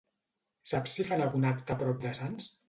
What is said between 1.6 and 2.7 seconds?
a prop de Sants?